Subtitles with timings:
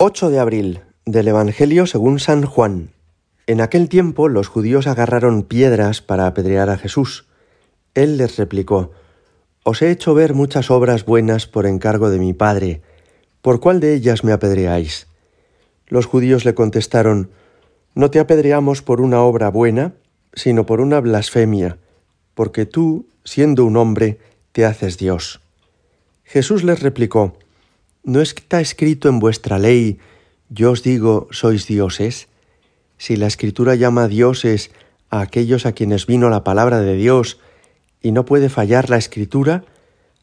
[0.00, 2.92] 8 de abril del Evangelio según San Juan.
[3.48, 7.26] En aquel tiempo los judíos agarraron piedras para apedrear a Jesús.
[7.94, 8.92] Él les replicó,
[9.64, 12.80] Os he hecho ver muchas obras buenas por encargo de mi Padre.
[13.42, 15.08] ¿Por cuál de ellas me apedreáis?
[15.88, 17.32] Los judíos le contestaron,
[17.96, 19.94] No te apedreamos por una obra buena,
[20.32, 21.76] sino por una blasfemia,
[22.34, 24.20] porque tú, siendo un hombre,
[24.52, 25.40] te haces Dios.
[26.22, 27.36] Jesús les replicó,
[28.08, 29.98] ¿No está escrito en vuestra ley,
[30.48, 32.28] yo os digo, sois dioses?
[32.96, 34.70] Si la escritura llama dioses
[35.10, 37.38] a aquellos a quienes vino la palabra de Dios,
[38.00, 39.66] y no puede fallar la escritura,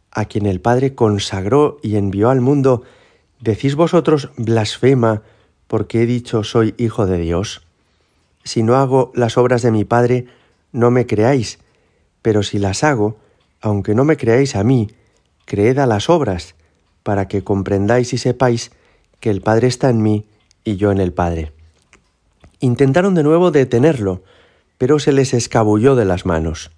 [0.09, 2.81] a quien el Padre consagró y envió al mundo,
[3.40, 5.21] ¿decís vosotros blasfema
[5.67, 7.67] porque he dicho soy hijo de Dios?
[8.43, 10.26] Si no hago las obras de mi Padre,
[10.71, 11.59] no me creáis,
[12.23, 13.20] pero si las hago,
[13.62, 14.90] aunque no me creáis a mí,
[15.45, 16.55] creed a las obras,
[17.05, 18.72] para que comprendáis y sepáis
[19.20, 20.26] que el Padre está en mí
[20.63, 21.52] y yo en el Padre.
[22.59, 24.24] Intentaron de nuevo detenerlo,
[24.79, 26.71] pero se les escabulló de las manos.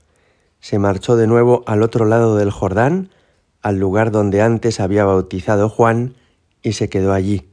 [0.60, 3.10] Se marchó de nuevo al otro lado del Jordán,
[3.62, 6.16] al lugar donde antes había bautizado Juan,
[6.62, 7.48] y se quedó allí.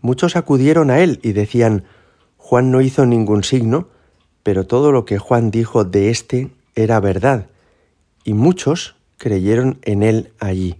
[0.00, 1.84] Muchos acudieron a él y decían,
[2.38, 3.88] Juan no hizo ningún signo,
[4.42, 7.48] pero todo lo que Juan dijo de éste era verdad,
[8.24, 10.78] y muchos creyeron en él allí.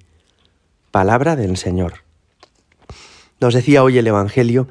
[0.95, 2.05] Palabra del Señor.
[3.41, 4.69] Nos decía hoy el Evangelio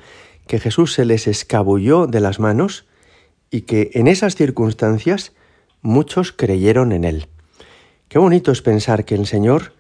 [0.48, 2.86] que Jesús se les escabulló de las manos
[3.52, 5.34] y que en esas circunstancias
[5.82, 7.28] muchos creyeron en él.
[8.08, 9.74] Qué bonito es pensar que el Señor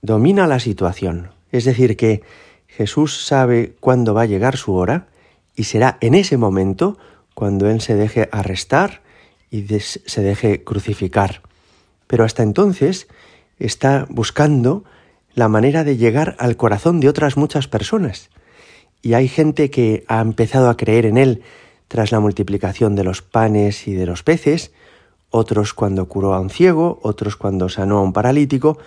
[0.00, 2.22] domina la situación, es decir, que
[2.66, 5.08] Jesús sabe cuándo va a llegar su hora
[5.54, 6.96] y será en ese momento
[7.34, 9.02] cuando Él se deje arrestar
[9.50, 11.42] y se deje crucificar.
[12.06, 13.06] Pero hasta entonces
[13.58, 14.84] está buscando
[15.34, 18.30] la manera de llegar al corazón de otras muchas personas.
[19.02, 21.42] Y hay gente que ha empezado a creer en Él
[21.88, 24.72] tras la multiplicación de los panes y de los peces,
[25.30, 28.78] otros cuando curó a un ciego, otros cuando sanó a un paralítico,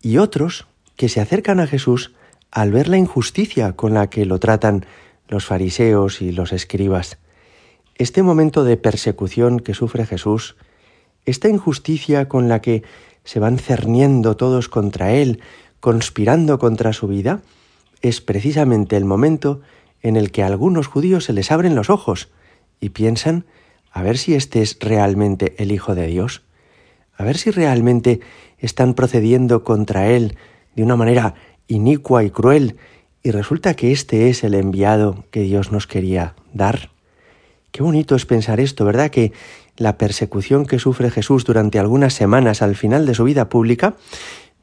[0.00, 0.66] y otros
[0.96, 2.12] que se acercan a Jesús
[2.50, 4.86] al ver la injusticia con la que lo tratan
[5.28, 7.18] los fariseos y los escribas.
[7.96, 10.56] Este momento de persecución que sufre Jesús,
[11.26, 12.84] esta injusticia con la que
[13.24, 15.40] se van cerniendo todos contra Él,
[15.80, 17.40] conspirando contra su vida,
[18.02, 19.60] es precisamente el momento
[20.02, 22.28] en el que a algunos judíos se les abren los ojos
[22.80, 23.44] y piensan
[23.90, 26.42] a ver si este es realmente el Hijo de Dios,
[27.16, 28.20] a ver si realmente
[28.58, 30.36] están procediendo contra Él
[30.76, 31.34] de una manera
[31.66, 32.76] inicua y cruel,
[33.22, 36.90] y resulta que este es el enviado que Dios nos quería dar.
[37.72, 39.10] Qué bonito es pensar esto, ¿verdad?
[39.10, 39.32] Que
[39.76, 43.96] la persecución que sufre Jesús durante algunas semanas al final de su vida pública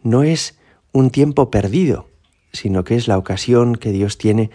[0.03, 0.57] no es
[0.95, 2.07] un tiempo perdido,
[2.53, 4.49] sino que es la ocasión que Dios tiene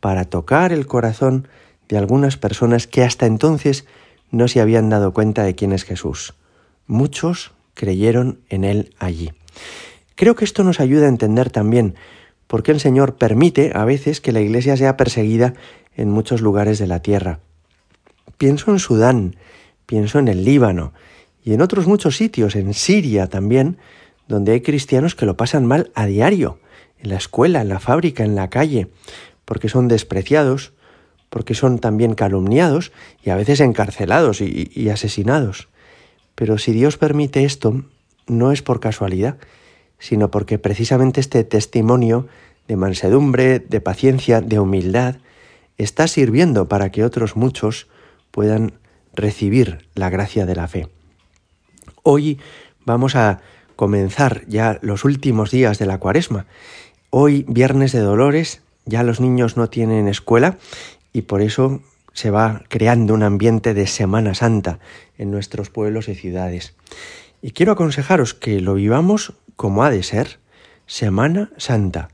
[0.00, 1.48] para tocar el corazón
[1.88, 3.86] de algunas personas que hasta entonces
[4.30, 6.34] no se habían dado cuenta de quién es Jesús.
[6.86, 9.32] Muchos creyeron en Él allí.
[10.14, 11.94] Creo que esto nos ayuda a entender también
[12.48, 15.54] por qué el Señor permite a veces que la Iglesia sea perseguida
[15.96, 17.40] en muchos lugares de la tierra.
[18.36, 19.36] Pienso en Sudán,
[19.86, 20.92] pienso en el Líbano
[21.42, 23.78] y en otros muchos sitios, en Siria también,
[24.28, 26.60] donde hay cristianos que lo pasan mal a diario,
[26.98, 28.88] en la escuela, en la fábrica, en la calle,
[29.44, 30.72] porque son despreciados,
[31.30, 35.68] porque son también calumniados y a veces encarcelados y, asesinados.
[36.34, 37.84] Pero si Dios permite esto,
[38.26, 39.38] no es por casualidad,
[39.98, 42.28] sino porque precisamente este testimonio
[42.68, 45.16] de mansedumbre, de paciencia, de humildad,
[45.78, 47.88] está sirviendo para que otros muchos
[48.30, 48.74] puedan
[49.14, 50.88] recibir la gracia de la fe.
[52.02, 52.38] Hoy
[52.84, 53.40] vamos a
[53.78, 56.46] comenzar ya los últimos días de la cuaresma.
[57.10, 60.58] Hoy, viernes de dolores, ya los niños no tienen escuela
[61.12, 61.80] y por eso
[62.12, 64.80] se va creando un ambiente de Semana Santa
[65.16, 66.74] en nuestros pueblos y ciudades.
[67.40, 70.40] Y quiero aconsejaros que lo vivamos como ha de ser,
[70.88, 72.08] Semana Santa.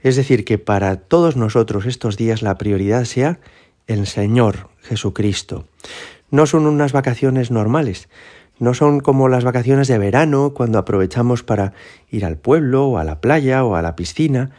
[0.00, 3.38] Es decir, que para todos nosotros estos días la prioridad sea
[3.86, 5.68] el Señor Jesucristo.
[6.32, 8.08] No son unas vacaciones normales,
[8.64, 11.74] no son como las vacaciones de verano, cuando aprovechamos para
[12.10, 14.50] ir al pueblo o a la playa o a la piscina,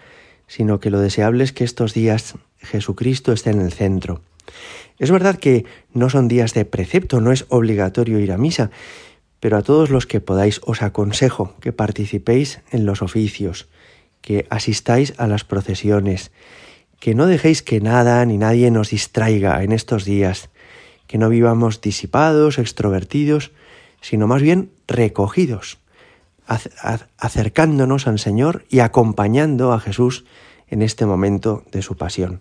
[0.47, 4.21] sino que lo deseable es que estos días Jesucristo esté en el centro.
[4.99, 8.71] Es verdad que no son días de precepto, no es obligatorio ir a misa,
[9.39, 13.67] pero a todos los que podáis os aconsejo que participéis en los oficios,
[14.21, 16.31] que asistáis a las procesiones,
[16.99, 20.49] que no dejéis que nada ni nadie nos distraiga en estos días,
[21.07, 23.51] que no vivamos disipados, extrovertidos,
[24.05, 25.79] sino más bien recogidos,
[27.17, 30.25] acercándonos al Señor y acompañando a Jesús
[30.67, 32.39] en este momento de su pasión.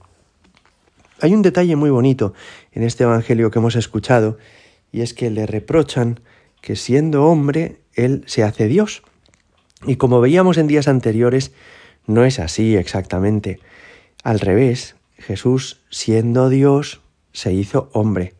[1.22, 2.34] Hay un detalle muy bonito
[2.72, 4.36] en este Evangelio que hemos escuchado,
[4.92, 6.20] y es que le reprochan
[6.60, 9.02] que siendo hombre, él se hace Dios.
[9.86, 11.52] Y como veíamos en días anteriores,
[12.06, 13.58] no es así exactamente.
[14.22, 17.00] Al revés, Jesús, siendo Dios,
[17.32, 18.34] se hizo hombre.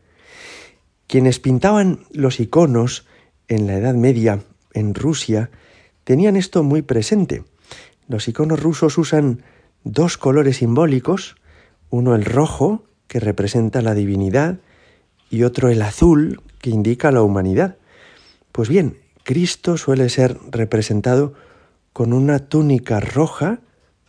[1.07, 3.07] Quienes pintaban los iconos
[3.47, 4.41] en la Edad Media
[4.73, 5.49] en Rusia
[6.03, 7.43] tenían esto muy presente.
[8.07, 9.43] Los iconos rusos usan
[9.83, 11.35] dos colores simbólicos,
[11.89, 14.59] uno el rojo, que representa la divinidad,
[15.29, 17.77] y otro el azul, que indica la humanidad.
[18.51, 21.33] Pues bien, Cristo suele ser representado
[21.93, 23.59] con una túnica roja,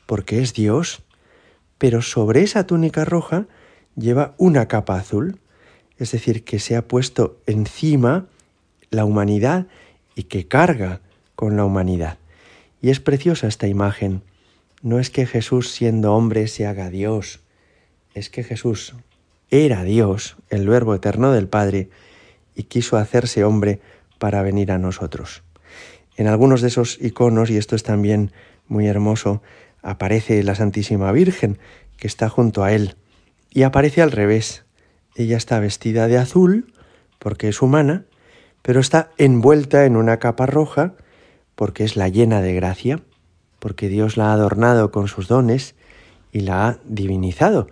[0.07, 1.03] porque es Dios,
[1.79, 3.47] pero sobre esa túnica roja
[3.97, 5.41] lleva una capa azul,
[5.99, 8.27] es decir, que se ha puesto encima
[8.91, 9.67] la humanidad
[10.15, 11.01] y que carga
[11.35, 12.19] con la humanidad.
[12.81, 14.23] Y es preciosa esta imagen.
[14.83, 17.41] No es que Jesús siendo hombre se haga Dios,
[18.15, 18.95] es que Jesús
[19.51, 21.91] era Dios, el Verbo eterno del Padre,
[22.55, 23.81] y quiso hacerse hombre
[24.19, 25.43] para venir a nosotros.
[26.17, 28.33] En algunos de esos iconos, y esto es también
[28.69, 29.43] muy hermoso,
[29.83, 31.59] aparece la Santísima Virgen,
[31.99, 32.97] que está junto a él,
[33.51, 34.65] y aparece al revés.
[35.15, 36.73] Ella está vestida de azul,
[37.19, 38.05] porque es humana,
[38.67, 40.95] pero está envuelta en una capa roja,
[41.55, 42.99] porque es la llena de gracia,
[43.61, 45.77] porque Dios la ha adornado con sus dones
[46.33, 47.69] y la ha divinizado,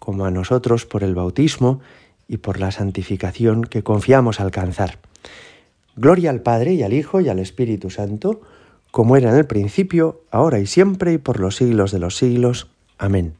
[0.00, 1.80] como a nosotros por el bautismo
[2.26, 4.98] y por la santificación que confiamos alcanzar.
[5.94, 8.40] Gloria al Padre y al Hijo y al Espíritu Santo,
[8.90, 12.66] como era en el principio, ahora y siempre y por los siglos de los siglos.
[12.98, 13.36] Amén.